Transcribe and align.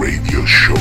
Radio 0.00 0.44
Show. 0.46 0.74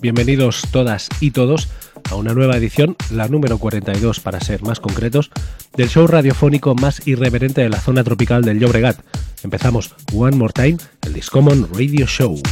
Bienvenidos 0.00 0.62
todas 0.72 1.08
y 1.20 1.30
todos 1.30 1.68
a 2.10 2.16
una 2.16 2.34
nueva 2.34 2.56
edición, 2.56 2.96
la 3.12 3.28
número 3.28 3.58
42 3.58 4.18
para 4.18 4.40
ser 4.40 4.62
más 4.62 4.80
concretos, 4.80 5.30
del 5.76 5.88
show 5.88 6.08
radiofónico 6.08 6.74
más 6.74 7.06
irreverente 7.06 7.60
de 7.60 7.68
la 7.68 7.80
zona 7.80 8.02
tropical 8.02 8.42
del 8.42 8.58
Llobregat. 8.58 8.98
Empezamos 9.44 9.94
One 10.12 10.36
More 10.36 10.52
Time, 10.52 10.78
el 11.02 11.12
Discommon 11.12 11.68
Radio 11.72 12.06
Show. 12.06 12.42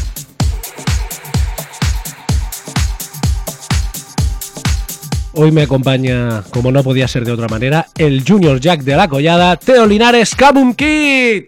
Hoy 5.37 5.51
me 5.51 5.63
acompaña, 5.63 6.45
como 6.51 6.71
no 6.71 6.85
podía 6.85 7.09
ser 7.09 7.25
de 7.25 7.33
otra 7.33 7.49
manera, 7.49 7.87
el 7.99 8.23
Junior 8.25 8.61
Jack 8.61 8.83
de 8.83 8.95
la 8.95 9.09
Collada, 9.09 9.57
Teo 9.57 9.85
Linares 9.85 10.33
Kabum 10.37 10.75
Kid. 10.75 11.47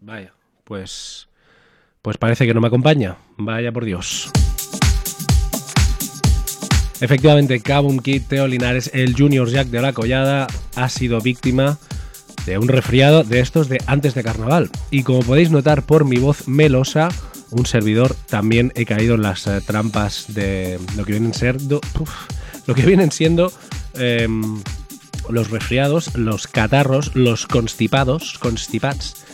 Vaya, 0.00 0.34
pues 0.64 1.28
pues 2.02 2.18
parece 2.18 2.46
que 2.46 2.52
no 2.52 2.60
me 2.60 2.66
acompaña. 2.66 3.16
Vaya 3.38 3.72
por 3.72 3.86
Dios. 3.86 4.30
Efectivamente, 7.00 7.60
Kabum 7.60 7.98
Kid 8.00 8.22
Teo 8.28 8.46
Linares, 8.46 8.90
el 8.92 9.14
Junior 9.16 9.48
Jack 9.48 9.68
de 9.68 9.80
la 9.80 9.94
Collada, 9.94 10.48
ha 10.76 10.88
sido 10.90 11.22
víctima 11.22 11.78
de 12.44 12.58
un 12.58 12.68
resfriado 12.68 13.24
de 13.24 13.40
estos 13.40 13.70
de 13.70 13.80
antes 13.86 14.14
de 14.14 14.22
carnaval. 14.22 14.70
Y 14.90 15.02
como 15.02 15.20
podéis 15.20 15.50
notar 15.50 15.82
por 15.82 16.04
mi 16.04 16.18
voz 16.18 16.46
melosa, 16.46 17.08
un 17.50 17.66
servidor 17.66 18.14
también 18.28 18.72
he 18.74 18.84
caído 18.84 19.14
en 19.14 19.22
las 19.22 19.46
eh, 19.46 19.60
trampas 19.64 20.26
de 20.28 20.78
lo 20.96 21.04
que 21.04 21.12
vienen 21.12 21.34
siendo, 21.34 21.80
lo 22.66 22.74
que 22.74 22.82
vienen 22.82 23.12
siendo 23.12 23.52
em, 23.94 24.62
los 25.28 25.50
resfriados, 25.50 26.14
los 26.16 26.46
catarros, 26.46 27.14
los 27.14 27.46
constipados, 27.46 28.38
constipats 28.38 29.26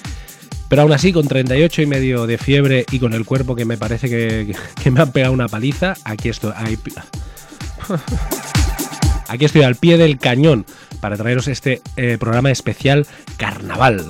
pero 0.69 0.83
aún 0.83 0.93
así, 0.93 1.13
con 1.13 1.29
38 1.29 1.83
y 1.83 1.87
medio 1.87 2.27
de 2.27 2.37
fiebre 2.37 2.85
y 2.91 2.99
con 2.99 3.13
el 3.13 3.25
cuerpo 3.25 3.55
que 3.55 3.65
me 3.65 3.77
parece 3.77 4.09
que, 4.09 4.57
me 4.91 5.01
han 5.01 5.13
pegado 5.13 5.33
una 5.33 5.47
paliza, 5.47 5.95
aquí 6.05 6.29
estoy. 6.29 6.53
aquí 9.29 9.45
estoy 9.45 9.63
al 9.63 9.77
pie 9.77 9.99
del 9.99 10.19
cañón 10.19 10.67
para 11.01 11.17
traeros 11.17 11.49
este 11.49 11.81
eh, 11.97 12.17
programa 12.19 12.51
especial 12.51 13.07
Carnaval. 13.37 14.05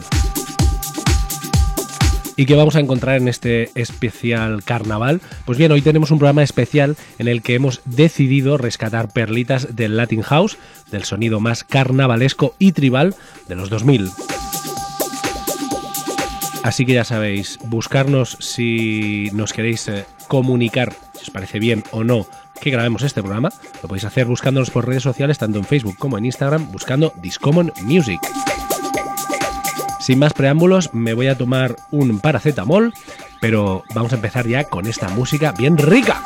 ¿Y 2.36 2.46
qué 2.46 2.56
vamos 2.56 2.74
a 2.74 2.80
encontrar 2.80 3.16
en 3.16 3.28
este 3.28 3.70
especial 3.76 4.64
carnaval? 4.64 5.20
Pues 5.44 5.56
bien, 5.56 5.70
hoy 5.70 5.82
tenemos 5.82 6.10
un 6.10 6.18
programa 6.18 6.42
especial 6.42 6.96
en 7.18 7.28
el 7.28 7.42
que 7.42 7.54
hemos 7.54 7.80
decidido 7.84 8.58
rescatar 8.58 9.12
perlitas 9.12 9.76
del 9.76 9.96
Latin 9.96 10.22
House, 10.22 10.58
del 10.90 11.04
sonido 11.04 11.38
más 11.38 11.62
carnavalesco 11.62 12.56
y 12.58 12.72
tribal 12.72 13.14
de 13.46 13.54
los 13.54 13.70
2000. 13.70 14.10
Así 16.64 16.84
que 16.86 16.94
ya 16.94 17.04
sabéis, 17.04 17.58
buscarnos 17.66 18.36
si 18.40 19.30
nos 19.32 19.52
queréis 19.52 19.86
eh, 19.86 20.06
comunicar, 20.26 20.92
si 21.12 21.22
os 21.22 21.30
parece 21.30 21.60
bien 21.60 21.84
o 21.92 22.02
no 22.02 22.26
que 22.60 22.70
grabemos 22.70 23.02
este 23.02 23.22
programa. 23.22 23.50
Lo 23.82 23.88
podéis 23.88 24.04
hacer 24.04 24.26
buscándonos 24.26 24.70
por 24.70 24.88
redes 24.88 25.02
sociales, 25.02 25.38
tanto 25.38 25.58
en 25.58 25.64
Facebook 25.64 25.98
como 25.98 26.18
en 26.18 26.24
Instagram, 26.24 26.72
buscando 26.72 27.12
Discommon 27.20 27.72
Music. 27.82 28.20
Sin 30.04 30.18
más 30.18 30.34
preámbulos, 30.34 30.92
me 30.92 31.14
voy 31.14 31.28
a 31.28 31.38
tomar 31.38 31.76
un 31.90 32.20
paracetamol, 32.20 32.92
pero 33.40 33.84
vamos 33.94 34.12
a 34.12 34.16
empezar 34.16 34.46
ya 34.46 34.64
con 34.64 34.86
esta 34.86 35.08
música 35.08 35.52
bien 35.52 35.78
rica. 35.78 36.22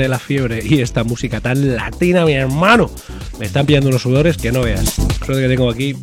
Entre 0.00 0.08
la 0.08 0.18
fiebre 0.18 0.62
y 0.64 0.80
esta 0.80 1.04
música 1.04 1.42
tan 1.42 1.76
latina, 1.76 2.24
mi 2.24 2.32
hermano. 2.32 2.90
Me 3.38 3.44
están 3.44 3.66
pillando 3.66 3.90
unos 3.90 4.00
sudores 4.00 4.38
que 4.38 4.50
no 4.50 4.62
veas. 4.62 4.94
Creo 5.20 5.36
que 5.36 5.46
tengo 5.46 5.70
aquí 5.70 5.94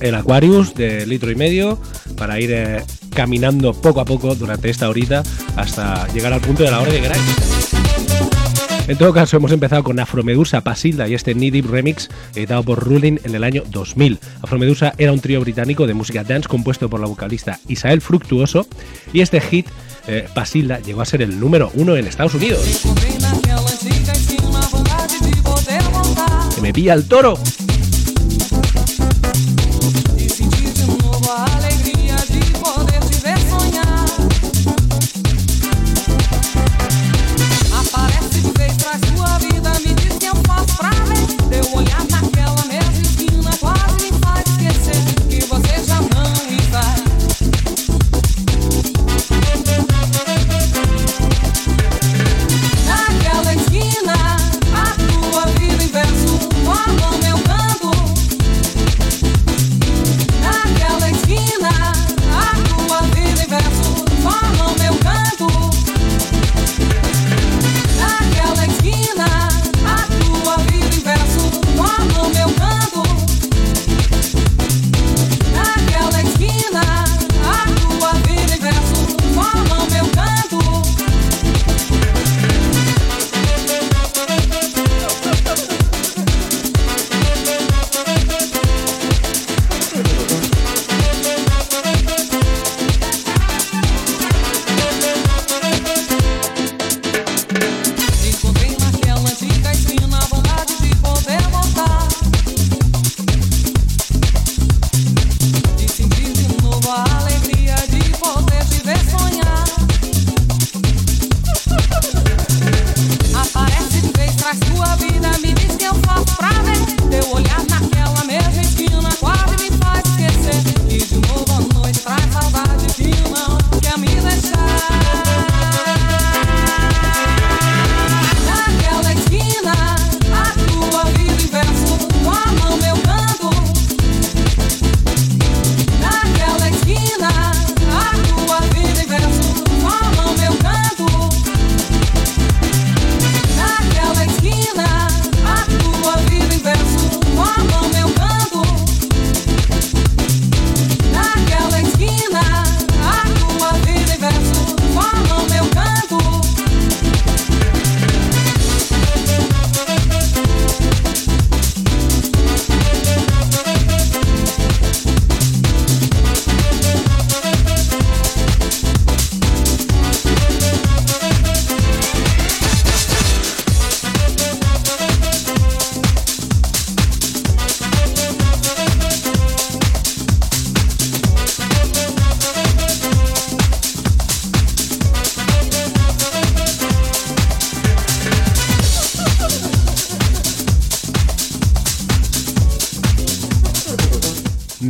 el 0.00 0.16
Aquarius 0.16 0.74
de 0.74 1.06
litro 1.06 1.30
y 1.30 1.36
medio 1.36 1.80
para 2.16 2.40
ir 2.40 2.50
eh, 2.50 2.82
caminando 3.14 3.72
poco 3.72 4.00
a 4.00 4.04
poco 4.04 4.34
durante 4.34 4.68
esta 4.68 4.88
horita 4.88 5.22
hasta 5.54 6.08
llegar 6.12 6.32
al 6.32 6.40
punto 6.40 6.64
de 6.64 6.72
la 6.72 6.80
hora 6.80 6.90
que 6.90 7.00
queráis. 7.00 7.22
En 8.88 8.98
todo 8.98 9.12
caso, 9.12 9.36
hemos 9.36 9.52
empezado 9.52 9.84
con 9.84 10.00
Afromedusa 10.00 10.62
Pasilda 10.62 11.06
y 11.06 11.14
este 11.14 11.32
Knee 11.32 11.62
Remix 11.62 12.08
editado 12.34 12.64
por 12.64 12.84
Ruling 12.84 13.18
en 13.22 13.36
el 13.36 13.44
año 13.44 13.62
2000. 13.70 14.18
Afromedusa 14.42 14.92
era 14.98 15.12
un 15.12 15.20
trío 15.20 15.40
británico 15.40 15.86
de 15.86 15.94
música 15.94 16.24
dance 16.24 16.48
compuesto 16.48 16.90
por 16.90 16.98
la 16.98 17.06
vocalista 17.06 17.60
Isael 17.68 18.00
Fructuoso 18.00 18.66
y 19.12 19.20
este 19.20 19.40
hit, 19.40 19.68
eh, 20.06 20.28
Pasilda, 20.34 20.80
llegó 20.80 21.02
a 21.02 21.04
ser 21.04 21.22
el 21.22 21.38
número 21.38 21.70
uno 21.74 21.96
en 21.96 22.06
Estados 22.06 22.34
Unidos. 22.34 22.60
¡Que 26.54 26.60
me 26.60 26.72
pilla 26.72 26.94
el 26.94 27.06
toro! 27.06 27.38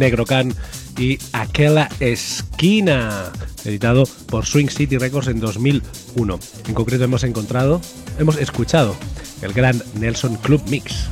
Negrocan 0.00 0.52
y 0.98 1.18
Aquella 1.32 1.88
Esquina, 2.00 3.30
editado 3.64 4.04
por 4.26 4.46
Swing 4.46 4.68
City 4.68 4.96
Records 4.96 5.28
en 5.28 5.40
2001. 5.40 6.40
En 6.66 6.74
concreto 6.74 7.04
hemos 7.04 7.22
encontrado, 7.22 7.80
hemos 8.18 8.36
escuchado 8.38 8.96
el 9.42 9.52
gran 9.52 9.80
Nelson 9.98 10.36
Club 10.36 10.62
Mix. 10.68 11.06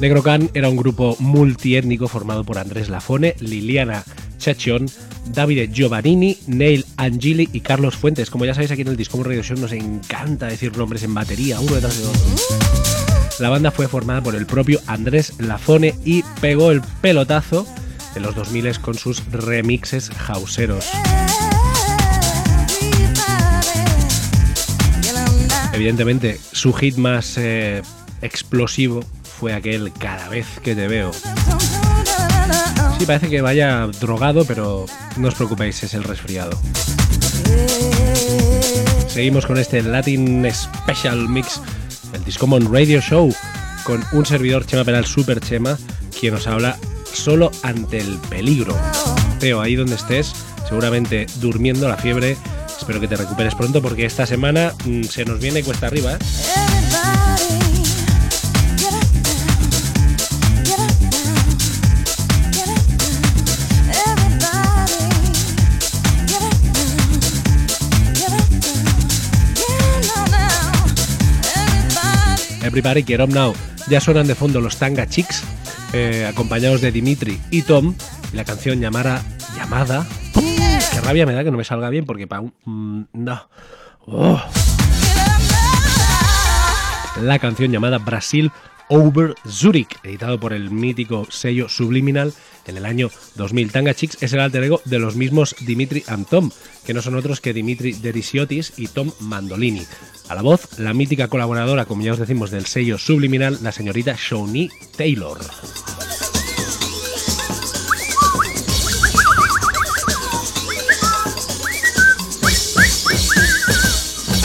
Negrocan 0.00 0.50
era 0.54 0.68
un 0.68 0.76
grupo 0.76 1.16
multiétnico 1.20 2.08
formado 2.08 2.44
por 2.44 2.58
Andrés 2.58 2.88
Lafone, 2.88 3.36
Liliana 3.38 4.04
Chachion, 4.38 4.86
Davide 5.26 5.70
Giovannini, 5.72 6.36
Neil 6.48 6.84
Angili 6.96 7.48
y 7.52 7.60
Carlos 7.60 7.96
Fuentes. 7.96 8.28
Como 8.28 8.44
ya 8.44 8.54
sabéis, 8.54 8.72
aquí 8.72 8.82
en 8.82 8.88
el 8.88 8.96
Discomo 8.96 9.22
Radio 9.22 9.42
Show 9.42 9.56
nos 9.56 9.72
encanta 9.72 10.46
decir 10.46 10.76
nombres 10.76 11.04
en 11.04 11.14
batería, 11.14 11.60
uno 11.60 11.74
detrás 11.76 11.96
de 11.96 12.06
otro. 12.06 13.03
La 13.40 13.48
banda 13.48 13.72
fue 13.72 13.88
formada 13.88 14.22
por 14.22 14.36
el 14.36 14.46
propio 14.46 14.80
Andrés 14.86 15.32
Lafone 15.38 15.94
y 16.04 16.22
pegó 16.40 16.70
el 16.70 16.82
pelotazo 17.00 17.66
en 18.14 18.22
los 18.22 18.36
2000 18.36 18.78
con 18.80 18.94
sus 18.94 19.24
remixes 19.32 20.10
hauseros. 20.28 20.86
Evidentemente, 25.72 26.40
su 26.52 26.72
hit 26.72 26.96
más 26.96 27.36
eh, 27.36 27.82
explosivo 28.22 29.04
fue 29.24 29.52
aquel 29.52 29.92
Cada 29.92 30.28
vez 30.28 30.46
que 30.62 30.76
te 30.76 30.86
veo. 30.86 31.10
Sí, 32.98 33.06
parece 33.06 33.28
que 33.28 33.40
vaya 33.40 33.88
drogado, 34.00 34.44
pero 34.44 34.86
no 35.16 35.26
os 35.28 35.34
preocupéis, 35.34 35.82
es 35.82 35.94
el 35.94 36.04
resfriado. 36.04 36.56
Seguimos 39.08 39.46
con 39.46 39.58
este 39.58 39.82
Latin 39.82 40.46
Special 40.52 41.28
Mix 41.28 41.60
Discommon 42.34 42.74
Radio 42.74 43.00
Show, 43.00 43.32
con 43.84 44.04
un 44.10 44.26
servidor 44.26 44.66
Chema 44.66 44.82
Penal 44.82 45.06
Super 45.06 45.38
Chema, 45.38 45.78
quien 46.18 46.34
nos 46.34 46.48
habla 46.48 46.76
solo 47.12 47.52
ante 47.62 47.98
el 47.98 48.18
peligro. 48.28 48.76
Teo, 49.38 49.60
ahí 49.60 49.76
donde 49.76 49.94
estés, 49.94 50.34
seguramente 50.68 51.26
durmiendo 51.36 51.88
la 51.88 51.96
fiebre. 51.96 52.36
Espero 52.76 52.98
que 52.98 53.06
te 53.06 53.14
recuperes 53.14 53.54
pronto 53.54 53.80
porque 53.80 54.04
esta 54.04 54.26
semana 54.26 54.74
mm, 54.84 55.04
se 55.04 55.24
nos 55.24 55.38
viene 55.38 55.62
cuesta 55.62 55.86
arriba. 55.86 56.14
¿eh? 56.14 56.63
Everybody 72.74 73.04
Get 73.04 73.20
Up 73.20 73.28
Now. 73.28 73.54
Ya 73.88 74.00
suenan 74.00 74.26
de 74.26 74.34
fondo 74.34 74.60
los 74.60 74.78
Tanga 74.78 75.06
Chicks, 75.06 75.44
eh, 75.92 76.26
acompañados 76.28 76.80
de 76.80 76.90
Dimitri 76.90 77.38
y 77.52 77.62
Tom, 77.62 77.94
y 78.32 78.36
la 78.36 78.44
canción 78.44 78.80
llamada 78.80 79.22
Llamada. 79.56 80.04
Qué 80.34 81.00
rabia 81.00 81.24
me 81.24 81.34
da 81.34 81.44
que 81.44 81.52
no 81.52 81.56
me 81.56 81.62
salga 81.62 81.88
bien 81.88 82.04
porque 82.04 82.26
para 82.26 82.40
un... 82.40 82.52
Mm, 82.64 83.04
no. 83.12 83.48
Oh. 84.06 84.42
la 87.22 87.38
canción 87.38 87.70
llamada 87.70 87.98
Brasil 87.98 88.50
Over 88.88 89.36
Zurich, 89.48 89.96
editado 90.02 90.40
por 90.40 90.52
el 90.52 90.72
mítico 90.72 91.28
sello 91.30 91.68
Subliminal 91.68 92.34
en 92.66 92.76
el 92.76 92.86
año 92.86 93.10
2000. 93.36 93.72
Tanga 93.72 93.94
Chicks 93.94 94.18
es 94.20 94.32
el 94.32 94.40
alter 94.40 94.64
ego 94.64 94.80
de 94.84 94.98
los 94.98 95.16
mismos 95.16 95.54
Dimitri 95.60 96.04
and 96.06 96.26
Tom, 96.26 96.50
que 96.84 96.94
no 96.94 97.02
son 97.02 97.14
otros 97.14 97.40
que 97.40 97.52
Dimitri 97.52 97.92
Derisiotis 97.92 98.72
y 98.76 98.88
Tom 98.88 99.12
Mandolini. 99.20 99.86
A 100.28 100.34
la 100.34 100.42
voz, 100.42 100.78
la 100.78 100.94
mítica 100.94 101.28
colaboradora, 101.28 101.84
como 101.84 102.02
ya 102.02 102.12
os 102.12 102.18
decimos, 102.18 102.50
del 102.50 102.66
sello 102.66 102.98
Subliminal, 102.98 103.58
la 103.62 103.72
señorita 103.72 104.16
Shawnee 104.18 104.70
Taylor. 104.96 105.38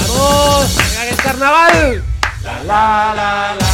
¡Vamos! 0.08 0.76
¡Venga, 0.76 1.04
que 1.04 1.10
es 1.10 1.22
carnaval! 1.22 2.04
La 2.44 2.64
la 2.64 3.14
la 3.16 3.56
la. 3.56 3.70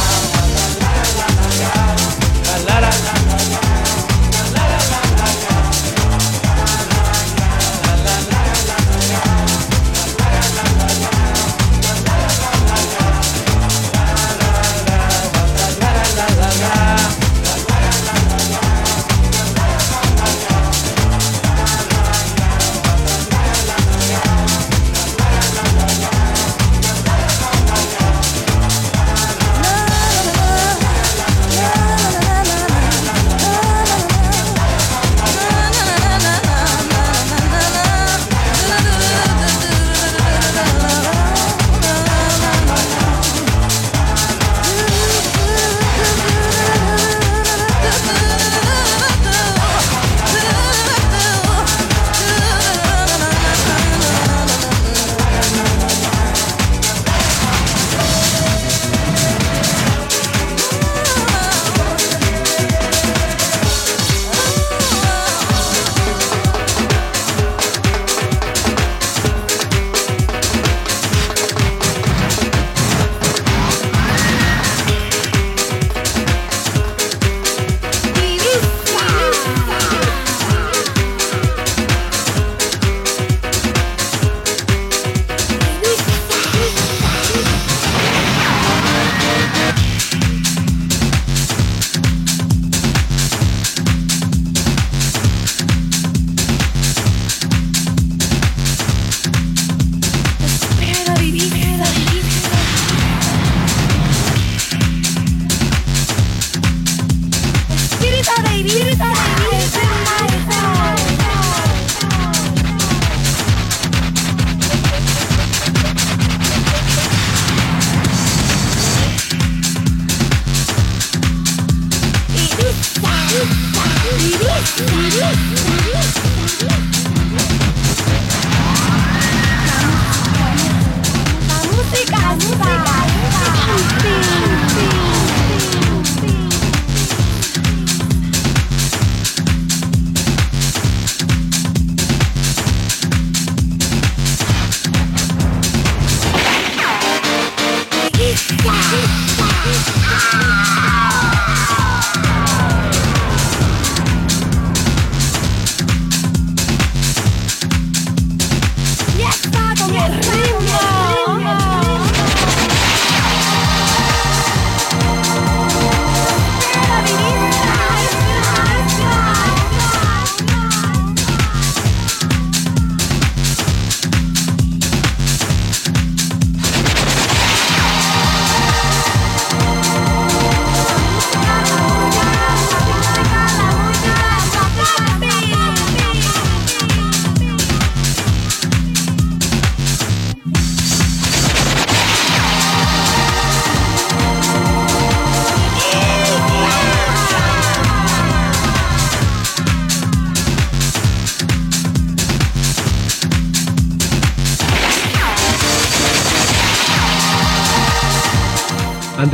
Yeah. 124.74 126.95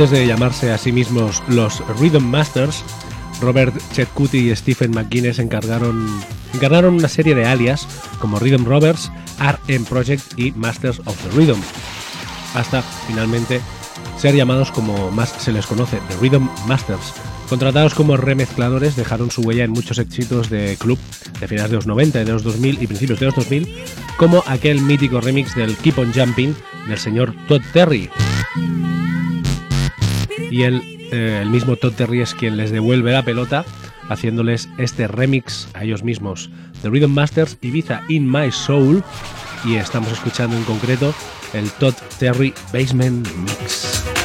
Antes 0.03 0.19
de 0.19 0.27
llamarse 0.27 0.69
a 0.69 0.77
sí 0.77 0.91
mismos 0.91 1.41
los 1.47 1.81
Rhythm 1.97 2.25
Masters, 2.25 2.83
Robert 3.39 3.73
Chetcuti 3.93 4.51
y 4.51 4.53
Stephen 4.53 4.91
McGuinness 4.91 5.39
encargaron, 5.39 6.09
una 6.93 7.07
serie 7.07 7.33
de 7.33 7.45
alias 7.45 7.87
como 8.19 8.37
Rhythm 8.37 8.65
Rovers, 8.65 9.09
RM 9.39 9.85
Project 9.85 10.37
y 10.37 10.51
Masters 10.51 10.99
of 11.05 11.15
the 11.23 11.29
Rhythm, 11.37 11.61
hasta 12.53 12.81
finalmente 13.07 13.61
ser 14.17 14.35
llamados 14.35 14.73
como 14.73 15.09
más 15.09 15.29
se 15.29 15.53
les 15.53 15.65
conoce, 15.65 16.01
The 16.09 16.17
Rhythm 16.17 16.49
Masters. 16.67 17.13
Contratados 17.47 17.93
como 17.93 18.17
remezcladores, 18.17 18.97
dejaron 18.97 19.31
su 19.31 19.41
huella 19.43 19.63
en 19.63 19.71
muchos 19.71 19.99
éxitos 19.99 20.49
de 20.49 20.75
club 20.77 20.99
de 21.39 21.47
finales 21.47 21.71
de 21.71 21.77
los 21.77 21.87
90, 21.87 22.25
de 22.25 22.33
los 22.33 22.43
2000 22.43 22.83
y 22.83 22.87
principios 22.87 23.21
de 23.21 23.27
los 23.27 23.35
2000, 23.35 23.73
como 24.17 24.43
aquel 24.47 24.81
mítico 24.81 25.21
remix 25.21 25.55
del 25.55 25.77
Keep 25.77 25.97
on 25.97 26.11
Jumping 26.13 26.53
del 26.89 26.97
señor 26.97 27.33
Todd 27.47 27.61
Terry 27.71 28.09
y 30.53 30.65
el, 30.65 30.83
eh, 31.11 31.39
el 31.41 31.49
mismo 31.49 31.77
Todd 31.77 31.93
Terry 31.93 32.21
es 32.21 32.35
quien 32.35 32.57
les 32.57 32.69
devuelve 32.69 33.11
la 33.11 33.23
pelota 33.23 33.65
haciéndoles 34.09 34.69
este 34.77 35.07
remix 35.07 35.67
a 35.73 35.83
ellos 35.83 36.03
mismos. 36.03 36.51
The 36.83 36.91
Rhythm 36.91 37.09
Masters 37.09 37.57
Ibiza 37.61 38.03
In 38.07 38.31
My 38.31 38.51
Soul 38.51 39.03
y 39.65 39.75
estamos 39.75 40.11
escuchando 40.11 40.55
en 40.55 40.63
concreto 40.65 41.11
el 41.53 41.71
Todd 41.71 41.95
Terry 42.19 42.53
Basement 42.71 43.27
Mix. 43.35 44.22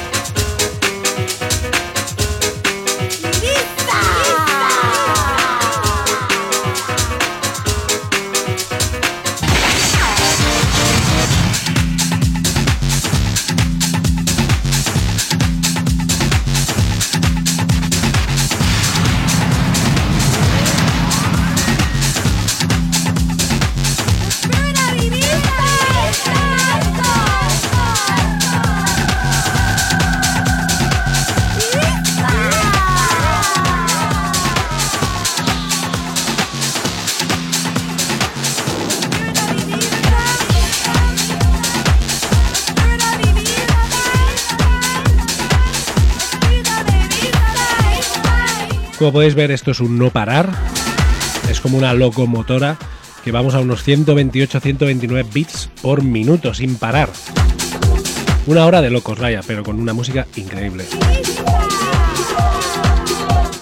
Como 48.98 49.12
podéis 49.12 49.36
ver, 49.36 49.52
esto 49.52 49.70
es 49.70 49.78
un 49.78 49.96
no 49.96 50.10
parar. 50.10 50.50
Es 51.48 51.60
como 51.60 51.78
una 51.78 51.94
locomotora 51.94 52.76
que 53.22 53.30
vamos 53.30 53.54
a 53.54 53.60
unos 53.60 53.86
128-129 53.86 55.32
bits 55.32 55.70
por 55.80 56.02
minuto 56.02 56.52
sin 56.52 56.74
parar. 56.74 57.08
Una 58.46 58.66
hora 58.66 58.82
de 58.82 58.90
locos, 58.90 59.20
vaya, 59.20 59.40
pero 59.46 59.62
con 59.62 59.78
una 59.78 59.92
música 59.92 60.26
increíble. 60.34 60.84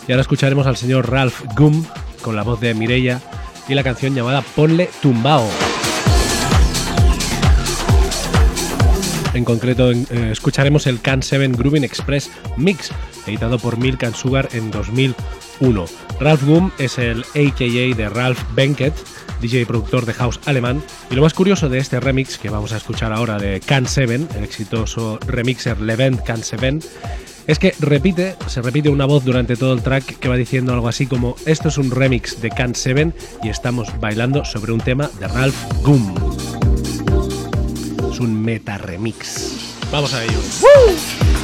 Y 0.09 0.13
ahora 0.13 0.23
escucharemos 0.23 0.67
al 0.67 0.77
señor 0.77 1.11
Ralph 1.11 1.43
Gum 1.55 1.85
con 2.23 2.35
la 2.35 2.43
voz 2.43 2.61
de 2.61 2.73
Mireia 2.73 3.21
y 3.69 3.75
la 3.75 3.83
canción 3.83 4.15
llamada 4.15 4.41
Ponle 4.41 4.89
Tumbao. 5.03 5.47
En 9.37 9.45
concreto, 9.45 9.93
eh, 9.93 10.07
escucharemos 10.33 10.87
el 10.87 11.03
Can 11.03 11.23
7 11.23 11.49
Grooving 11.49 11.85
Express 11.85 12.31
Mix, 12.57 12.91
editado 13.27 13.59
por 13.59 13.77
Milk 13.77 14.03
and 14.05 14.15
Sugar 14.15 14.49
en 14.55 14.71
2001. 14.71 15.85
Ralph 16.19 16.43
Gum 16.45 16.71
es 16.79 16.97
el 16.97 17.21
AKA 17.35 17.95
de 17.95 18.09
Ralph 18.09 18.41
Benkett, 18.55 18.95
DJ 19.43 19.61
y 19.61 19.65
productor 19.67 20.07
de 20.07 20.15
house 20.15 20.41
alemán. 20.47 20.83
Y 21.11 21.17
lo 21.17 21.21
más 21.21 21.35
curioso 21.35 21.69
de 21.69 21.77
este 21.77 22.01
remix 22.01 22.39
que 22.39 22.49
vamos 22.49 22.73
a 22.73 22.79
escuchar 22.79 23.13
ahora 23.13 23.39
de 23.39 23.61
Can 23.61 23.87
7, 23.87 24.15
el 24.39 24.45
exitoso 24.45 25.19
remixer 25.27 25.83
Levent 25.83 26.23
Can 26.23 26.43
7, 26.43 26.79
es 27.47 27.59
que 27.59 27.75
repite, 27.79 28.37
se 28.47 28.63
repite 28.63 28.89
una 28.89 29.05
voz 29.05 29.23
durante 29.23 29.55
todo 29.57 29.75
el 29.75 29.83
track 29.83 30.19
que 30.19 30.31
va 30.31 30.37
diciendo 30.37 30.73
algo 30.73 30.89
así 30.89 31.07
como 31.07 31.37
esto 31.45 31.69
es 31.69 31.77
un 31.77 31.91
remix 31.91 32.41
de 32.41 32.49
Can 32.49 32.75
7 32.75 33.13
y 33.43 33.51
estamos 33.51 34.01
bailando 34.01 34.47
sobre 34.47 34.73
un 34.73 34.81
tema 34.81 35.11
de 35.21 35.29
Ralph 35.29 35.57
Gum 35.83 36.56
un 38.21 38.43
meta 38.43 38.79
remix. 38.79 39.77
Vamos 39.91 40.15
a 40.15 40.25
ello. 40.25 41.36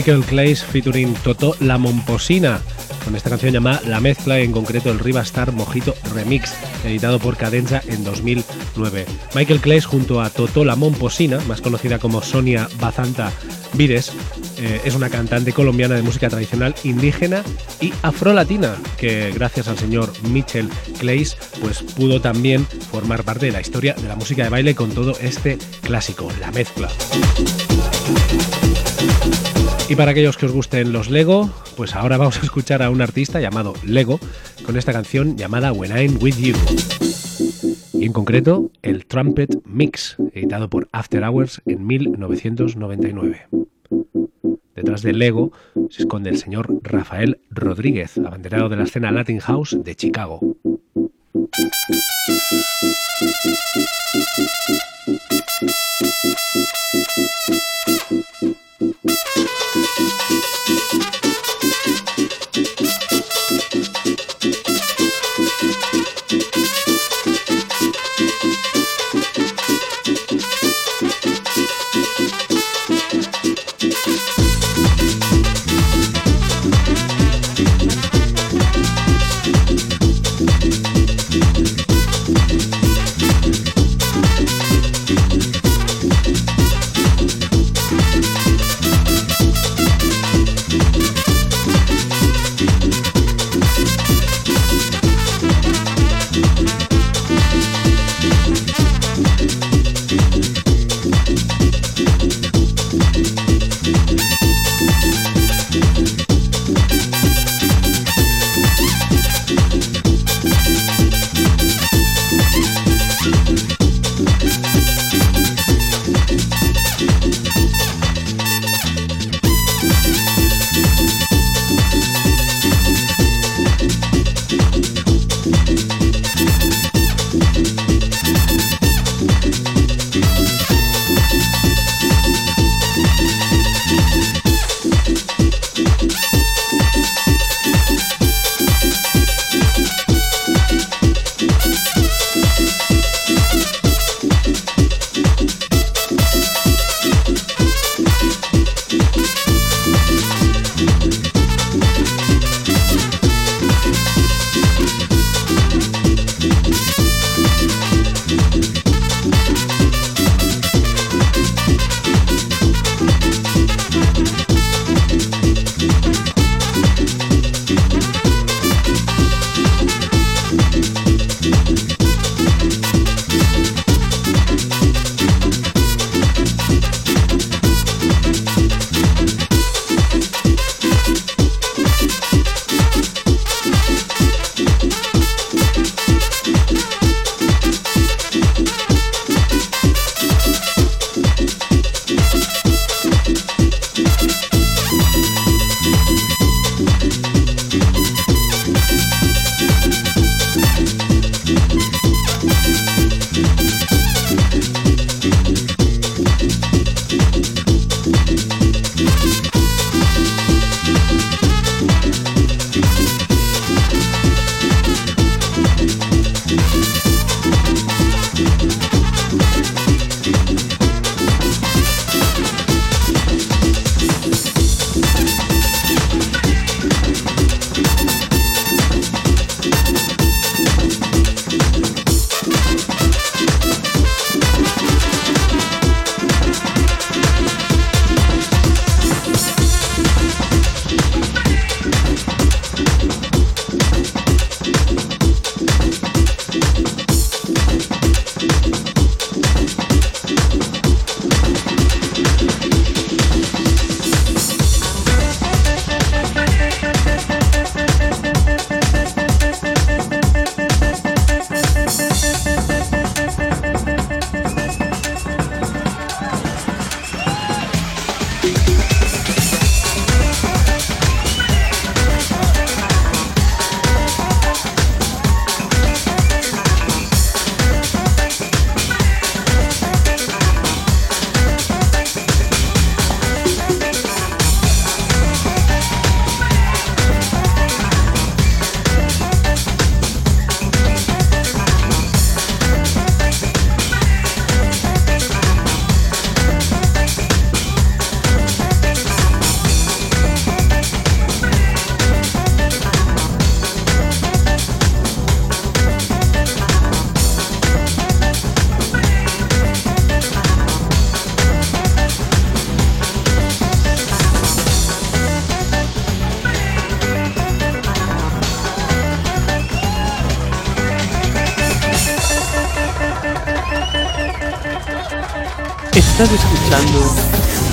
Michael 0.00 0.24
Clays 0.24 0.64
featuring 0.64 1.12
Toto 1.12 1.54
La 1.60 1.76
Momposina 1.76 2.62
con 3.04 3.14
esta 3.16 3.28
canción 3.28 3.52
llamada 3.52 3.82
La 3.84 4.00
Mezcla, 4.00 4.38
en 4.38 4.50
concreto 4.50 4.90
el 4.90 4.98
Riva 4.98 5.20
Star 5.20 5.52
Mojito 5.52 5.94
Remix, 6.14 6.54
editado 6.86 7.18
por 7.18 7.36
Cadenza 7.36 7.82
en 7.86 8.02
2009. 8.02 9.04
Michael 9.34 9.60
Clays 9.60 9.84
junto 9.84 10.22
a 10.22 10.30
Toto 10.30 10.64
La 10.64 10.74
Momposina, 10.74 11.38
más 11.40 11.60
conocida 11.60 11.98
como 11.98 12.22
Sonia 12.22 12.66
Bazanta 12.80 13.30
Vires, 13.74 14.12
eh, 14.56 14.80
es 14.86 14.94
una 14.94 15.10
cantante 15.10 15.52
colombiana 15.52 15.96
de 15.96 16.02
música 16.02 16.30
tradicional 16.30 16.74
indígena 16.82 17.42
y 17.82 17.92
afrolatina, 18.00 18.76
que 18.96 19.32
gracias 19.32 19.68
al 19.68 19.76
señor 19.76 20.10
Mitchell 20.30 20.70
Clays, 20.98 21.36
pues 21.60 21.82
pudo 21.82 22.22
también 22.22 22.64
formar 22.90 23.22
parte 23.22 23.44
de 23.44 23.52
la 23.52 23.60
historia 23.60 23.92
de 23.92 24.08
la 24.08 24.16
música 24.16 24.44
de 24.44 24.48
baile 24.48 24.74
con 24.74 24.92
todo 24.92 25.12
este 25.20 25.58
clásico, 25.82 26.26
La 26.40 26.50
Mezcla. 26.52 26.88
Y 29.88 29.96
para 29.96 30.12
aquellos 30.12 30.36
que 30.36 30.46
os 30.46 30.52
gusten 30.52 30.92
los 30.92 31.10
Lego, 31.10 31.50
pues 31.76 31.96
ahora 31.96 32.16
vamos 32.16 32.38
a 32.38 32.42
escuchar 32.42 32.80
a 32.80 32.90
un 32.90 33.02
artista 33.02 33.40
llamado 33.40 33.74
Lego 33.84 34.20
con 34.64 34.76
esta 34.76 34.92
canción 34.92 35.36
llamada 35.36 35.72
When 35.72 35.90
I'm 35.90 36.18
With 36.22 36.36
You. 36.36 36.54
Y 37.94 38.06
en 38.06 38.12
concreto, 38.12 38.70
el 38.82 39.04
Trumpet 39.06 39.58
Mix, 39.64 40.16
editado 40.32 40.70
por 40.70 40.88
After 40.92 41.24
Hours 41.24 41.60
en 41.66 41.86
1999. 41.86 43.48
Detrás 44.76 45.02
del 45.02 45.18
Lego 45.18 45.50
se 45.90 46.02
esconde 46.02 46.30
el 46.30 46.38
señor 46.38 46.68
Rafael 46.82 47.40
Rodríguez, 47.50 48.16
abanderado 48.18 48.68
de 48.68 48.76
la 48.76 48.84
escena 48.84 49.10
Latin 49.10 49.40
House 49.40 49.76
de 49.82 49.96
Chicago. 49.96 50.40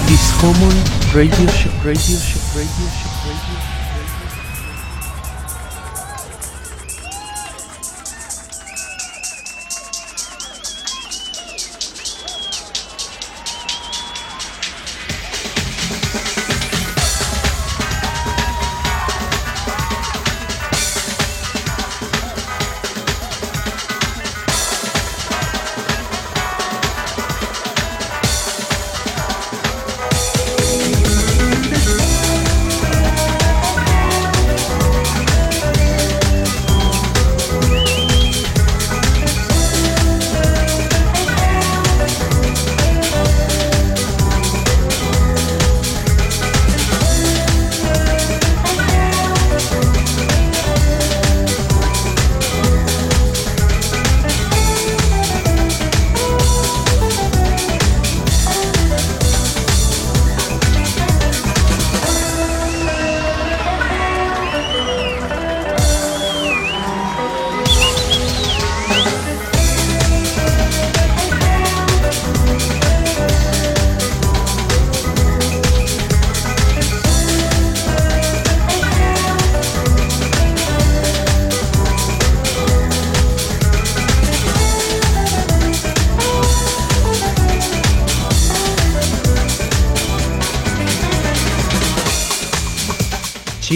Discommon 0.08 0.76
Radio 1.12 1.48
Show, 1.50 1.72
Radio 1.84 2.18
Show, 2.20 2.37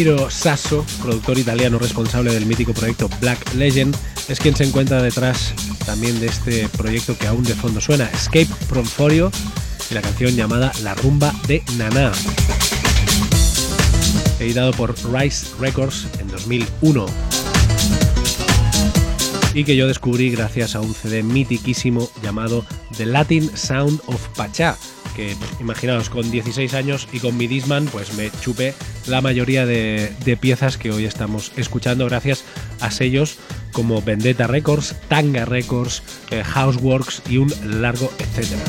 Ciro 0.02 0.32
Sasso, 0.32 0.84
productor 1.00 1.38
italiano 1.38 1.78
responsable 1.78 2.34
del 2.34 2.48
mítico 2.48 2.74
proyecto 2.74 3.08
Black 3.20 3.54
Legend, 3.54 3.96
es 4.30 4.40
quien 4.40 4.56
se 4.56 4.64
encuentra 4.64 5.00
detrás 5.00 5.54
también 5.86 6.20
de 6.20 6.26
este 6.26 6.68
proyecto 6.70 7.16
que 7.16 7.28
aún 7.28 7.44
de 7.44 7.54
fondo 7.54 7.80
suena, 7.80 8.06
Escape 8.06 8.48
from 8.68 8.84
Forio, 8.84 9.30
y 9.92 9.94
la 9.94 10.02
canción 10.02 10.36
llamada 10.36 10.72
La 10.82 10.96
rumba 10.96 11.36
de 11.48 11.62
Nana. 11.78 12.14
Editado 14.40 14.72
por 14.72 14.96
Rice 15.14 15.46
Records 15.60 16.08
en 16.20 16.30
2001. 16.30 17.06
Y 19.54 19.64
que 19.64 19.76
yo 19.76 19.86
descubrí 19.88 20.32
gracias 20.32 20.76
a 20.76 20.82
un 20.82 20.96
CD 20.96 21.22
mitiquísimo 21.22 22.10
llamado 22.24 22.66
The 22.98 23.06
Latin 23.06 23.56
Sound 23.56 24.02
of 24.08 24.30
Pachá, 24.30 24.80
que 25.16 25.36
imaginaos, 25.60 26.10
con 26.10 26.32
16 26.32 26.74
años 26.74 27.08
y 27.14 27.20
con 27.20 27.38
mi 27.38 27.46
Disman, 27.46 27.86
pues 27.86 28.14
me 28.14 28.32
chupé 28.42 28.74
la 29.08 29.22
mayoría 29.22 29.66
de, 29.66 30.12
piezas 30.40 30.78
que 30.78 30.92
hoy 30.92 31.06
estamos 31.06 31.52
escuchando 31.58 32.06
gracias 32.06 32.44
a 32.80 32.92
sellos 32.92 33.38
como 33.72 34.02
Vendetta 34.02 34.48
Records, 34.48 34.96
Tanga 35.08 35.46
Records, 35.46 36.04
eh, 36.32 36.44
Houseworks 36.44 37.22
y 37.30 37.38
un 37.38 37.54
largo 37.82 38.12
etcétera. 38.20 38.62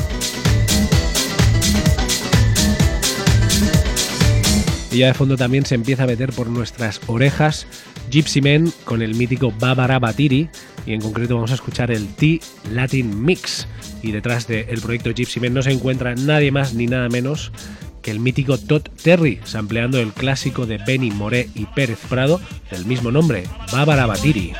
Y 4.91 4.99
ya 4.99 5.07
de 5.07 5.13
fondo 5.15 5.37
también 5.37 5.65
se 5.65 5.73
empieza 5.73 6.03
a 6.03 6.07
meter 6.07 6.31
por 6.33 6.47
nuestras 6.47 7.01
orejas 7.07 7.65
Gypsy 8.11 8.41
Men 8.41 8.71
con 8.85 9.01
el 9.01 9.15
mítico 9.15 9.51
Babara 9.51 9.97
Batiri 9.97 10.49
y 10.85 10.93
en 10.93 11.01
concreto 11.01 11.35
vamos 11.35 11.51
a 11.51 11.55
escuchar 11.55 11.89
el 11.89 12.07
T-Latin 12.13 13.23
Mix 13.23 13.67
y 14.03 14.11
detrás 14.11 14.47
del 14.47 14.79
proyecto 14.81 15.11
Gypsy 15.11 15.39
Men 15.39 15.55
no 15.55 15.63
se 15.63 15.71
encuentra 15.71 16.13
nadie 16.13 16.51
más 16.51 16.75
ni 16.75 16.85
nada 16.85 17.09
menos 17.09 17.51
que 18.03 18.11
el 18.11 18.19
mítico 18.19 18.59
Todd 18.59 18.83
Terry, 19.01 19.39
sampleando 19.45 19.99
el 19.99 20.13
clásico 20.13 20.67
de 20.67 20.77
Benny 20.77 21.09
Moré 21.09 21.49
y 21.55 21.65
Pérez 21.65 21.99
Prado 22.07 22.39
del 22.69 22.85
mismo 22.85 23.09
nombre, 23.09 23.45
Bábara 23.71 24.05
Batiri. 24.05 24.53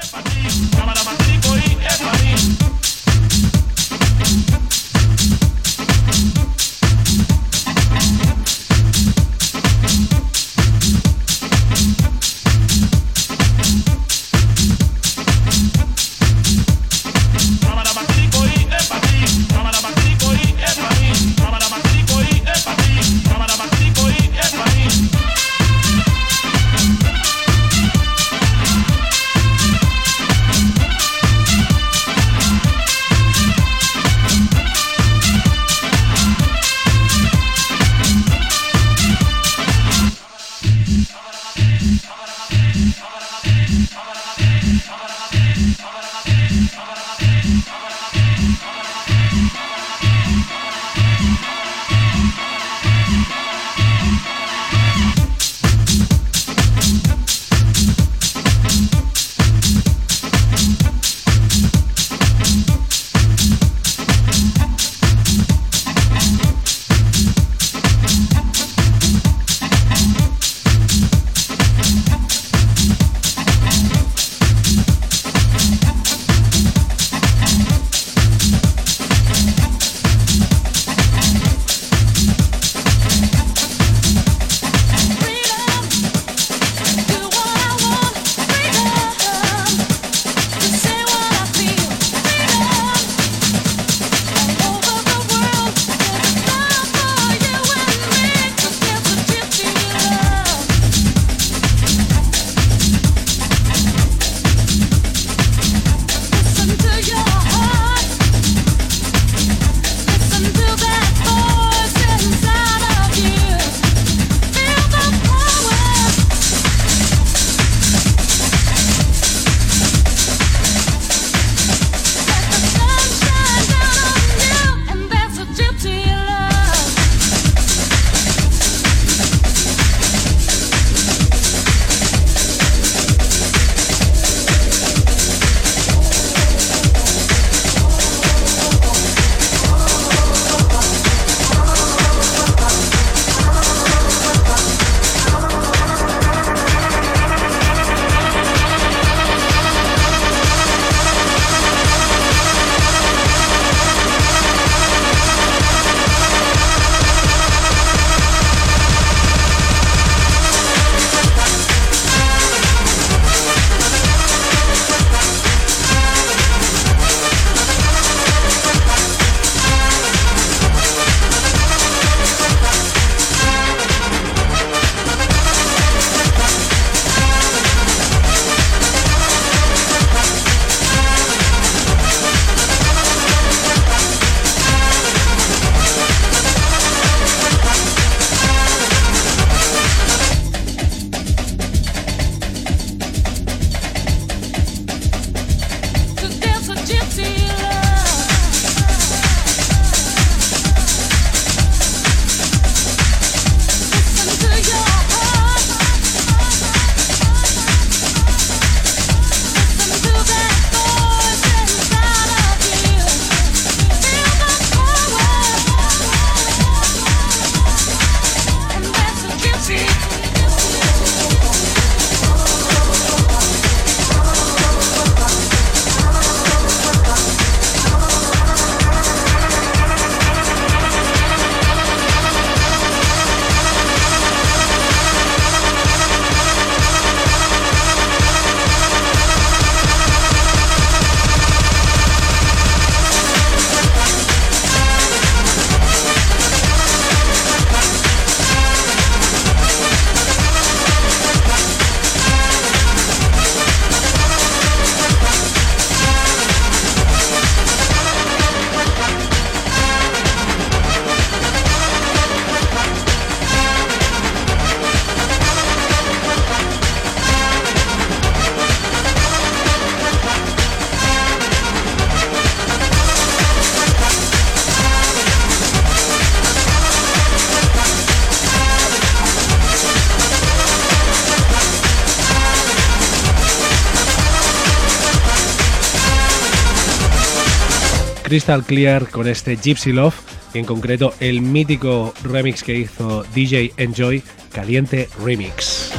Crystal 288.33 288.63
Clear 288.63 289.11
con 289.11 289.27
este 289.27 289.57
Gypsy 289.57 289.91
Love 289.91 290.15
y 290.55 290.57
en 290.57 290.65
concreto 290.65 291.13
el 291.19 291.41
mítico 291.41 292.15
remix 292.23 292.63
que 292.63 292.73
hizo 292.73 293.23
DJ 293.35 293.73
Enjoy, 293.77 294.23
Caliente 294.51 295.07
Remix. 295.23 295.91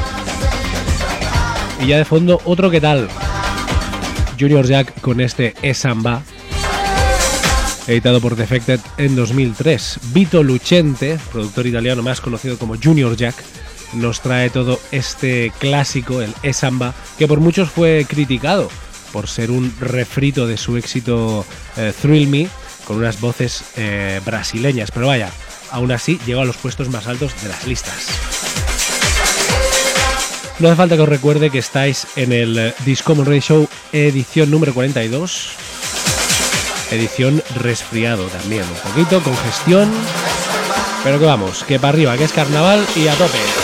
Y 1.80 1.86
ya 1.86 1.98
de 1.98 2.04
fondo, 2.04 2.40
otro 2.44 2.72
que 2.72 2.80
tal. 2.80 3.08
Junior 4.36 4.66
Jack 4.66 5.00
con 5.00 5.20
este 5.20 5.54
E-Samba, 5.62 6.24
editado 7.86 8.20
por 8.20 8.34
Defected 8.34 8.80
en 8.98 9.14
2003. 9.14 10.00
Vito 10.12 10.42
Lucente, 10.42 11.20
productor 11.30 11.68
italiano 11.68 12.02
más 12.02 12.20
conocido 12.20 12.58
como 12.58 12.74
Junior 12.74 13.14
Jack, 13.16 13.36
nos 13.92 14.20
trae 14.20 14.50
todo 14.50 14.80
este 14.90 15.52
clásico, 15.60 16.20
el 16.20 16.34
E-Samba, 16.42 16.94
que 17.16 17.28
por 17.28 17.38
muchos 17.38 17.70
fue 17.70 18.04
criticado 18.08 18.68
por 19.14 19.28
ser 19.28 19.52
un 19.52 19.72
refrito 19.78 20.48
de 20.48 20.56
su 20.56 20.76
éxito 20.76 21.46
eh, 21.76 21.92
Thrill 22.02 22.26
Me, 22.26 22.48
con 22.84 22.96
unas 22.96 23.20
voces 23.20 23.62
eh, 23.76 24.20
brasileñas. 24.26 24.90
Pero 24.90 25.06
vaya, 25.06 25.30
aún 25.70 25.92
así 25.92 26.18
llegó 26.26 26.40
a 26.40 26.44
los 26.44 26.56
puestos 26.56 26.90
más 26.90 27.06
altos 27.06 27.32
de 27.40 27.48
las 27.48 27.64
listas. 27.64 28.08
No 30.58 30.66
hace 30.66 30.76
falta 30.76 30.96
que 30.96 31.02
os 31.02 31.08
recuerde 31.08 31.50
que 31.50 31.58
estáis 31.60 32.08
en 32.16 32.32
el 32.32 32.74
Discommon 32.84 33.24
Radio 33.24 33.40
Show 33.40 33.68
edición 33.92 34.50
número 34.50 34.74
42. 34.74 35.50
Edición 36.90 37.40
resfriado 37.54 38.26
también, 38.26 38.64
un 38.64 38.90
poquito, 38.90 39.22
congestión. 39.22 39.92
Pero 41.04 41.20
que 41.20 41.24
vamos, 41.24 41.62
que 41.62 41.78
para 41.78 41.90
arriba, 41.90 42.16
que 42.16 42.24
es 42.24 42.32
carnaval 42.32 42.84
y 42.96 43.06
a 43.06 43.14
tope. 43.14 43.63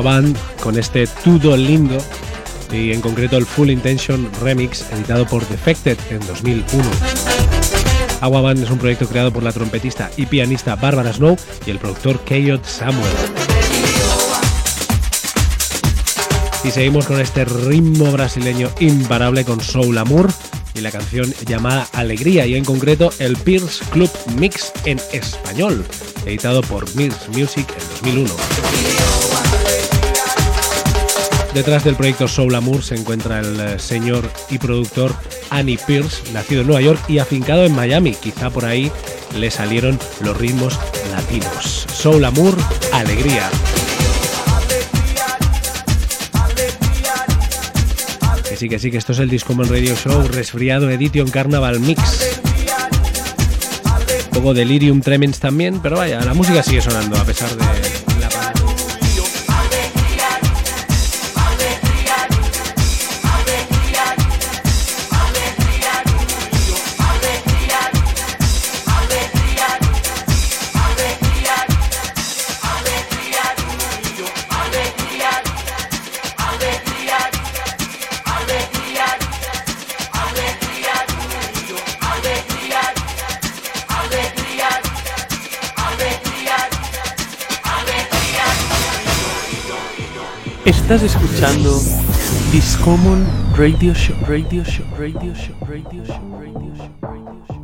Band 0.00 0.36
con 0.62 0.78
este 0.78 1.06
Tudo 1.06 1.56
Lindo 1.56 1.98
y 2.72 2.92
en 2.92 3.00
concreto 3.00 3.36
el 3.36 3.46
Full 3.46 3.70
Intention 3.70 4.30
Remix 4.40 4.84
editado 4.92 5.26
por 5.26 5.46
Defected 5.48 5.98
en 6.10 6.20
2001. 6.26 6.84
Agua 8.20 8.40
Band 8.42 8.62
es 8.62 8.70
un 8.70 8.78
proyecto 8.78 9.06
creado 9.06 9.32
por 9.32 9.42
la 9.42 9.52
trompetista 9.52 10.10
y 10.16 10.26
pianista 10.26 10.76
Barbara 10.76 11.12
Snow 11.12 11.36
y 11.66 11.70
el 11.70 11.78
productor 11.78 12.20
Keyot 12.20 12.64
Samuel. 12.64 13.10
Y 16.62 16.70
seguimos 16.70 17.06
con 17.06 17.20
este 17.20 17.46
ritmo 17.46 18.12
brasileño 18.12 18.68
imparable 18.80 19.44
con 19.44 19.60
Soul 19.60 19.96
Amour 19.96 20.30
y 20.74 20.80
la 20.80 20.90
canción 20.90 21.32
llamada 21.46 21.88
Alegría 21.94 22.46
y 22.46 22.54
en 22.54 22.64
concreto 22.64 23.12
el 23.18 23.36
Pierce 23.36 23.84
Club 23.90 24.10
Mix 24.36 24.72
en 24.84 25.00
español, 25.12 25.84
editado 26.26 26.60
por 26.62 26.94
Mirrors 26.94 27.28
Music 27.30 27.66
en 27.70 28.14
2001. 28.14 29.49
Detrás 31.54 31.82
del 31.82 31.96
proyecto 31.96 32.28
Soul 32.28 32.54
Amour 32.54 32.82
se 32.84 32.94
encuentra 32.94 33.40
el 33.40 33.58
eh, 33.58 33.78
señor 33.78 34.30
y 34.50 34.58
productor 34.58 35.12
Annie 35.50 35.78
Pierce, 35.84 36.32
nacido 36.32 36.60
en 36.60 36.68
Nueva 36.68 36.80
York 36.80 37.00
y 37.08 37.18
afincado 37.18 37.64
en 37.64 37.74
Miami. 37.74 38.14
Quizá 38.14 38.50
por 38.50 38.64
ahí 38.64 38.90
le 39.36 39.50
salieron 39.50 39.98
los 40.20 40.36
ritmos 40.36 40.78
latinos. 41.10 41.86
Soul 41.92 42.24
Amour, 42.24 42.56
alegría. 42.92 43.50
Que 48.48 48.56
sí, 48.56 48.68
que 48.68 48.78
sí, 48.78 48.90
que 48.92 48.98
esto 48.98 49.12
es 49.12 49.18
el 49.18 49.28
Discommon 49.28 49.68
Radio 49.68 49.96
Show, 49.96 50.28
resfriado 50.28 50.88
Edition 50.88 51.30
Carnaval 51.30 51.80
Mix. 51.80 52.40
Un 54.26 54.30
poco 54.30 54.54
Delirium 54.54 55.00
Tremens 55.00 55.40
también, 55.40 55.80
pero 55.82 55.96
vaya, 55.96 56.20
la 56.24 56.32
música 56.32 56.62
sigue 56.62 56.80
sonando 56.80 57.18
a 57.18 57.24
pesar 57.24 57.50
de 57.50 57.99
Estás 90.90 91.14
escuchando 91.14 91.80
Discommon 92.50 93.24
Radio 93.56 93.94
Show, 93.94 94.16
Radio 94.26 94.64
Show, 94.64 94.84
Radio 94.98 95.32
Show, 95.34 95.54
Radio 95.68 96.04
Show, 96.04 96.18
Radio 96.36 96.74
Show, 96.74 96.90
Radio 97.00 97.46
Show. 97.46 97.62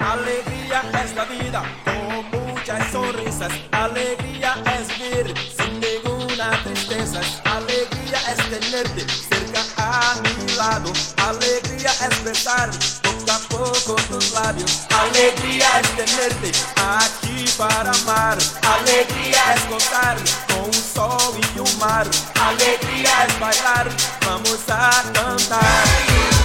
Alegría 0.00 0.82
es 1.04 1.14
la 1.14 1.24
vida 1.26 1.62
con 1.84 2.48
muchas 2.48 2.90
sonrisas. 2.90 3.52
Alegría 3.72 4.54
es 4.78 4.88
vivir 4.98 5.34
sin 5.54 5.78
ninguna 5.78 6.52
tristeza. 6.64 7.20
Alegría 7.44 8.18
es 8.32 8.38
tenerte 8.48 9.02
cerca 9.06 9.60
a 9.76 10.16
mi 10.22 10.56
lado. 10.56 10.90
Alegría 11.18 11.90
es 12.08 12.24
besar 12.24 12.70
a 13.30 13.38
poco 13.48 13.94
tus 14.08 14.32
labios. 14.32 14.80
Alegría 14.90 15.68
es 15.80 15.96
tenerte 15.96 16.52
aquí 16.76 17.44
para 17.56 17.90
amar. 17.90 18.38
Alegría 18.62 19.54
es 19.54 19.68
gozar 19.68 20.16
con 20.48 20.64
un 20.64 20.72
sol 20.72 21.38
y 21.54 21.58
un 21.58 21.78
mar. 21.78 22.06
Alegría 22.40 23.26
es 23.26 23.40
bailar, 23.40 23.88
vamos 24.26 24.60
a 24.68 25.02
cantar. 25.12 26.39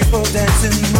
people 0.00 0.22
dancing. 0.32 0.99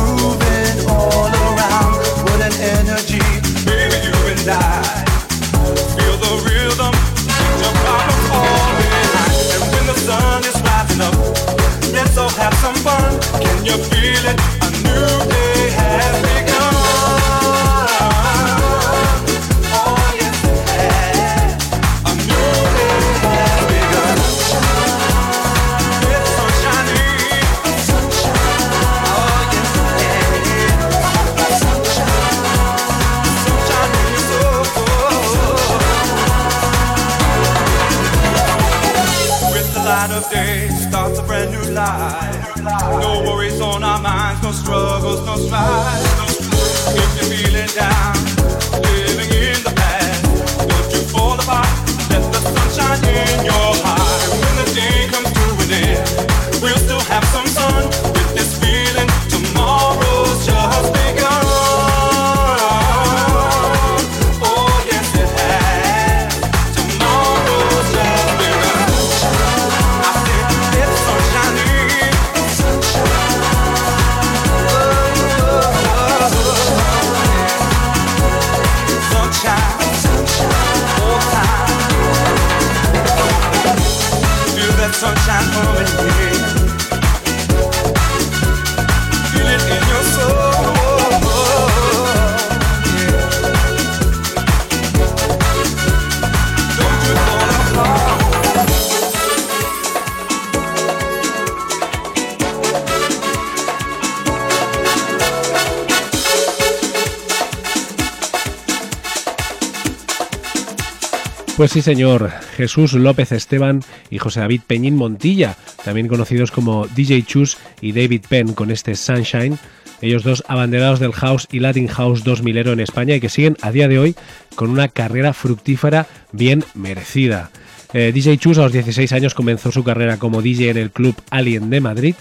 Pues 111.61 111.73
sí, 111.73 111.83
señor. 111.83 112.31
Jesús 112.57 112.95
López 112.95 113.33
Esteban 113.33 113.83
y 114.09 114.17
José 114.17 114.41
David 114.41 114.63
Peñín 114.67 114.97
Montilla, 114.97 115.59
también 115.85 116.09
conocidos 116.09 116.51
como 116.51 116.87
DJ 116.87 117.23
Chus 117.25 117.59
y 117.83 117.93
David 117.93 118.23
Penn 118.27 118.55
con 118.55 118.71
este 118.71 118.95
Sunshine. 118.95 119.59
Ellos 120.01 120.23
dos 120.23 120.43
abanderados 120.49 121.01
del 121.01 121.13
house 121.13 121.47
y 121.53 121.59
Latin 121.59 121.87
House 121.89 122.25
2000 122.25 122.57
en 122.57 122.81
España 122.81 123.15
y 123.15 123.21
que 123.21 123.29
siguen 123.29 123.59
a 123.61 123.73
día 123.73 123.89
de 123.89 123.99
hoy 123.99 124.17
con 124.55 124.71
una 124.71 124.89
carrera 124.89 125.35
fructífera 125.35 126.07
bien 126.33 126.65
merecida. 126.73 127.51
Eh, 127.93 128.11
DJ 128.15 128.39
Chus 128.39 128.57
a 128.57 128.63
los 128.63 128.73
16 128.73 129.13
años 129.13 129.35
comenzó 129.35 129.71
su 129.71 129.85
carrera 129.85 130.17
como 130.17 130.41
DJ 130.41 130.71
en 130.71 130.79
el 130.79 130.91
club 130.91 131.15
Alien 131.29 131.69
de 131.69 131.83
Madrid 131.83 132.15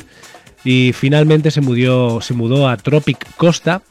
y 0.66 0.92
finalmente 0.94 1.50
se 1.50 1.62
mudó, 1.62 2.20
se 2.20 2.34
mudó 2.34 2.68
a 2.68 2.76
Tropic 2.76 3.38
Costa 3.38 3.84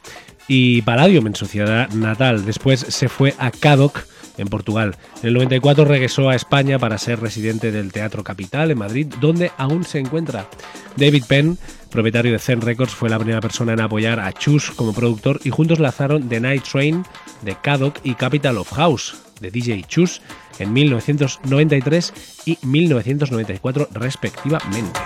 y 0.47 0.83
Palladium 0.83 1.29
en 1.29 1.37
su 1.37 1.47
ciudad 1.47 1.89
natal. 1.93 2.45
Después 2.45 2.81
se 2.81 3.09
fue 3.09 3.35
a 3.39 3.51
Cadoc 3.51 4.05
en 4.39 4.49
Portugal. 4.49 4.97
En 5.23 5.29
el 5.29 5.35
94 5.35 5.85
regresó 5.85 6.29
a 6.29 6.35
España 6.35 6.79
para 6.79 6.99
ser 6.99 7.21
residente 7.21 7.71
del 7.71 7.93
Teatro 7.93 8.25
Capital 8.25 8.71
en 8.71 8.79
Madrid, 8.79 9.07
donde 9.21 9.53
aún 9.59 9.85
se 9.85 9.99
encuentra. 9.99 10.49
David 10.97 11.25
Penn, 11.29 11.59
propietario 11.91 12.33
de 12.33 12.39
Zen 12.39 12.61
Records, 12.61 12.95
fue 12.95 13.11
la 13.11 13.19
primera 13.19 13.41
persona 13.41 13.73
en 13.73 13.81
apoyar 13.81 14.21
a 14.21 14.33
Chus 14.33 14.71
como 14.71 14.93
productor 14.93 15.41
y 15.45 15.51
juntos 15.51 15.79
lanzaron 15.79 16.29
The 16.29 16.41
Night 16.41 16.65
Train 16.65 17.05
de 17.43 17.57
Cadoc 17.61 18.01
y 18.03 18.15
Capital 18.15 18.59
of 18.59 18.73
House 18.73 19.17
de 19.41 19.51
DJ 19.51 19.85
Chus 19.87 20.21
en 20.59 20.73
1993 20.73 22.13
y 22.47 22.59
1994 22.63 23.89
respectivamente. 23.93 25.01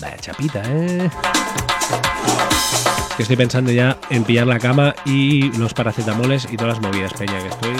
Vaya 0.00 0.16
chapita, 0.18 0.62
¿eh? 0.66 1.10
Estoy 3.18 3.36
pensando 3.36 3.72
ya 3.72 3.98
en 4.10 4.22
pillar 4.22 4.46
la 4.46 4.60
cama 4.60 4.94
y 5.04 5.50
los 5.58 5.74
paracetamoles 5.74 6.46
y 6.50 6.56
todas 6.56 6.74
las 6.74 6.82
movidas, 6.82 7.12
peña, 7.14 7.38
que 7.40 7.48
estoy... 7.48 7.72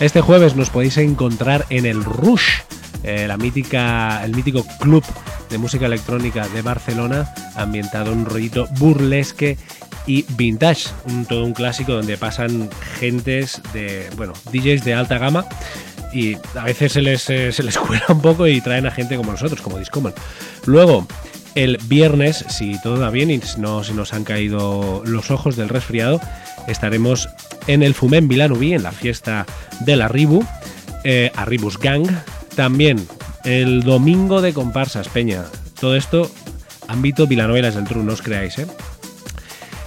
Este 0.00 0.20
jueves 0.20 0.54
nos 0.56 0.68
podéis 0.68 0.98
encontrar 0.98 1.64
en 1.70 1.86
el 1.86 2.04
Rush, 2.04 2.60
eh, 3.02 3.26
la 3.26 3.38
mítica, 3.38 4.22
el 4.24 4.34
mítico 4.34 4.66
club 4.78 5.04
de 5.48 5.56
música 5.56 5.86
electrónica 5.86 6.46
de 6.48 6.60
Barcelona, 6.60 7.32
ambientado 7.56 8.12
en 8.12 8.18
un 8.18 8.26
rollito 8.26 8.66
burlesque 8.78 9.56
y 10.06 10.26
vintage, 10.36 10.88
un, 11.06 11.24
todo 11.24 11.44
un 11.46 11.54
clásico 11.54 11.92
donde 11.92 12.18
pasan 12.18 12.68
gentes 12.98 13.62
de, 13.72 14.10
bueno, 14.16 14.34
DJs 14.52 14.84
de 14.84 14.94
alta 14.94 15.16
gama 15.16 15.46
y 16.14 16.36
a 16.56 16.64
veces 16.64 16.92
se 16.92 17.02
les, 17.02 17.28
eh, 17.28 17.52
se 17.52 17.62
les 17.62 17.76
cuela 17.78 18.06
un 18.08 18.20
poco 18.20 18.46
y 18.46 18.60
traen 18.60 18.86
a 18.86 18.90
gente 18.90 19.16
como 19.16 19.32
nosotros, 19.32 19.60
como 19.60 19.78
Discommon. 19.78 20.14
Luego, 20.64 21.06
el 21.54 21.78
viernes, 21.84 22.44
si 22.48 22.80
todo 22.80 22.98
va 22.98 23.10
bien 23.10 23.30
y 23.30 23.40
no 23.58 23.84
se 23.84 23.94
nos 23.94 24.14
han 24.14 24.24
caído 24.24 25.02
los 25.04 25.30
ojos 25.30 25.56
del 25.56 25.68
resfriado, 25.68 26.20
estaremos 26.68 27.28
en 27.66 27.82
el 27.82 27.94
Fumén 27.94 28.28
Vilanubí, 28.28 28.74
en 28.74 28.82
la 28.82 28.92
fiesta 28.92 29.46
del 29.80 30.02
Arribu, 30.02 30.44
eh, 31.04 31.30
Arribus 31.36 31.78
Gang. 31.78 32.08
También 32.54 33.06
el 33.44 33.82
domingo 33.82 34.40
de 34.40 34.52
comparsas, 34.52 35.08
Peña. 35.08 35.44
Todo 35.80 35.96
esto, 35.96 36.30
ámbito 36.88 37.26
Vilanovelas 37.26 37.74
del 37.74 37.84
Tru, 37.84 38.02
no 38.02 38.12
os 38.12 38.22
creáis, 38.22 38.58
¿eh? 38.58 38.66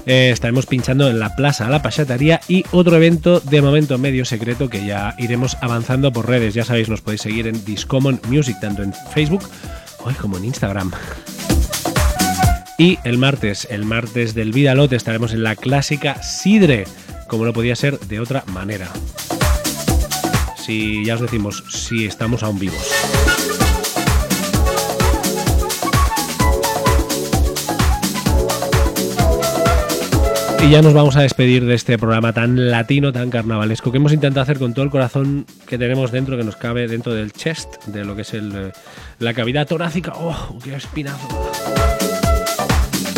Eh, 0.09 0.29
estaremos 0.31 0.65
pinchando 0.65 1.09
en 1.09 1.19
la 1.19 1.35
Plaza 1.35 1.69
La 1.69 1.81
Pachataría 1.81 2.39
y 2.47 2.63
otro 2.71 2.95
evento 2.95 3.41
de 3.41 3.61
momento 3.61 3.97
medio 3.97 4.23
secreto 4.23 4.69
que 4.69 4.85
ya 4.85 5.13
iremos 5.17 5.57
avanzando 5.59 6.13
por 6.13 6.29
redes. 6.29 6.53
Ya 6.53 6.63
sabéis, 6.63 6.87
nos 6.87 7.01
podéis 7.01 7.21
seguir 7.21 7.45
en 7.45 7.65
Discommon 7.65 8.21
Music, 8.29 8.55
tanto 8.61 8.83
en 8.83 8.93
Facebook 9.13 9.43
como 10.21 10.37
en 10.37 10.45
Instagram. 10.45 10.91
Y 12.77 12.97
el 13.03 13.17
martes, 13.17 13.67
el 13.69 13.83
martes 13.83 14.33
del 14.33 14.53
Vidalote, 14.53 14.95
estaremos 14.95 15.33
en 15.33 15.43
la 15.43 15.57
clásica 15.57 16.23
Sidre, 16.23 16.85
como 17.27 17.43
no 17.43 17.51
podía 17.51 17.75
ser 17.75 17.99
de 17.99 18.21
otra 18.21 18.45
manera. 18.47 18.87
Si 20.55 21.03
ya 21.03 21.15
os 21.15 21.21
decimos, 21.21 21.65
si 21.69 22.05
estamos 22.05 22.43
aún 22.43 22.59
vivos. 22.59 22.96
Y 30.67 30.71
ya 30.71 30.81
nos 30.81 30.93
vamos 30.93 31.15
a 31.15 31.21
despedir 31.21 31.63
de 31.65 31.75
este 31.75 31.97
programa 31.97 32.33
tan 32.33 32.69
latino, 32.69 33.13
tan 33.13 33.29
carnavalesco, 33.29 33.89
que 33.89 33.99
hemos 33.99 34.11
intentado 34.11 34.43
hacer 34.43 34.59
con 34.59 34.73
todo 34.73 34.83
el 34.83 34.91
corazón 34.91 35.45
que 35.65 35.77
tenemos 35.77 36.11
dentro, 36.11 36.35
que 36.35 36.43
nos 36.43 36.57
cabe 36.57 36.89
dentro 36.89 37.13
del 37.13 37.31
chest, 37.31 37.85
de 37.85 38.03
lo 38.03 38.17
que 38.17 38.23
es 38.23 38.33
eh, 38.33 38.73
la 39.19 39.33
cavidad 39.33 39.65
torácica. 39.65 40.11
¡Oh, 40.13 40.59
qué 40.61 40.75
espinazo! 40.75 41.25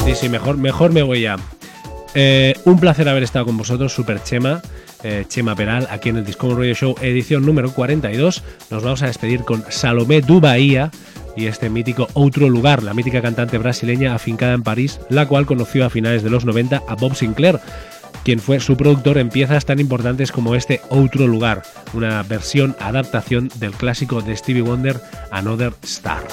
Sí, 0.05 0.13
sí, 0.13 0.29
mejor, 0.29 0.57
mejor 0.57 0.91
me 0.91 1.01
voy 1.01 1.21
ya. 1.21 1.37
Eh, 2.13 2.53
un 2.65 2.79
placer 2.79 3.09
haber 3.09 3.23
estado 3.23 3.45
con 3.45 3.57
vosotros, 3.57 3.93
Super 3.93 4.21
Chema, 4.21 4.61
eh, 5.01 5.25
Chema 5.27 5.55
Peral, 5.55 5.87
aquí 5.89 6.09
en 6.09 6.17
el 6.17 6.25
Discover 6.25 6.55
Radio 6.55 6.75
Show, 6.75 6.95
edición 7.01 7.47
número 7.47 7.73
42. 7.73 8.43
Nos 8.69 8.83
vamos 8.83 9.01
a 9.01 9.07
despedir 9.07 9.41
con 9.41 9.63
Salomé 9.69 10.21
du 10.21 10.39
Bahía 10.39 10.91
y 11.39 11.47
este 11.47 11.69
mítico 11.69 12.07
Outro 12.13 12.49
Lugar, 12.49 12.83
la 12.83 12.93
mítica 12.93 13.21
cantante 13.21 13.57
brasileña 13.57 14.13
afincada 14.13 14.53
en 14.53 14.63
París, 14.63 14.99
la 15.09 15.27
cual 15.27 15.45
conoció 15.45 15.85
a 15.85 15.89
finales 15.89 16.21
de 16.21 16.29
los 16.29 16.45
90 16.45 16.83
a 16.87 16.95
Bob 16.95 17.15
Sinclair, 17.15 17.59
quien 18.23 18.39
fue 18.39 18.59
su 18.59 18.75
productor 18.75 19.17
en 19.17 19.29
piezas 19.29 19.65
tan 19.65 19.79
importantes 19.79 20.31
como 20.31 20.55
este 20.55 20.81
Outro 20.89 21.27
Lugar, 21.27 21.63
una 21.93 22.21
versión 22.23 22.75
adaptación 22.79 23.49
del 23.55 23.71
clásico 23.71 24.21
de 24.21 24.35
Stevie 24.35 24.61
Wonder, 24.61 25.01
Another 25.31 25.73
Star. 25.83 26.23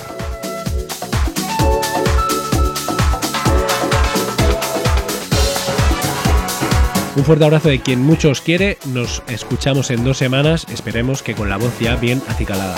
Un 7.16 7.24
fuerte 7.24 7.44
abrazo 7.46 7.70
de 7.70 7.80
quien 7.80 8.02
mucho 8.02 8.28
os 8.28 8.42
quiere. 8.42 8.76
Nos 8.92 9.22
escuchamos 9.26 9.90
en 9.90 10.04
dos 10.04 10.18
semanas. 10.18 10.66
Esperemos 10.70 11.22
que 11.22 11.34
con 11.34 11.48
la 11.48 11.56
voz 11.56 11.72
ya 11.80 11.96
bien 11.96 12.20
acicalada. 12.28 12.74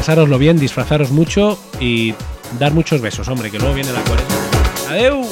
Pasároslo 0.00 0.38
bien, 0.38 0.58
disfrazaros 0.58 1.10
mucho 1.10 1.58
y 1.78 2.14
dar 2.58 2.72
muchos 2.72 3.02
besos, 3.02 3.28
hombre, 3.28 3.50
que 3.50 3.58
luego 3.58 3.74
viene 3.74 3.92
la 3.92 4.00
cuaresma. 4.00 4.34
¡Adeu! 4.88 5.26